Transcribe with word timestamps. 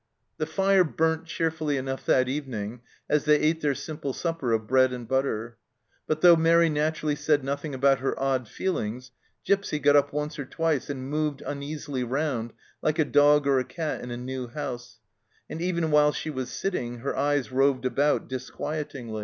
The 0.39 0.47
fire 0.47 0.83
burnt 0.83 1.25
cheerfully 1.25 1.77
enough 1.77 2.07
that 2.07 2.27
evening 2.27 2.81
as 3.07 3.25
they 3.25 3.39
ate 3.39 3.61
their 3.61 3.75
simple 3.75 4.13
supper 4.13 4.51
of 4.51 4.65
bread 4.65 4.91
and 4.93 5.07
butter, 5.07 5.59
but 6.07 6.21
though 6.21 6.35
Mairi 6.35 6.71
naturally 6.71 7.15
said 7.15 7.43
nothing 7.43 7.75
about 7.75 7.99
her 7.99 8.19
odd 8.19 8.47
feelings, 8.47 9.11
Gipsy 9.45 9.77
got 9.77 9.95
up 9.95 10.11
once 10.11 10.39
or 10.39 10.45
twice 10.45 10.89
and 10.89 11.07
moved 11.07 11.43
uneasily 11.43 12.03
round 12.03 12.51
like 12.81 12.97
a 12.97 13.05
dog 13.05 13.45
or 13.45 13.59
a 13.59 13.63
cat 13.63 14.01
in 14.01 14.09
a 14.09 14.17
new 14.17 14.47
house, 14.47 14.97
and 15.47 15.61
even 15.61 15.91
while 15.91 16.11
she 16.11 16.31
was 16.31 16.49
sitting 16.49 16.97
her 17.01 17.15
eyes 17.15 17.51
roved 17.51 17.85
about 17.85 18.27
disquietingly. 18.27 19.19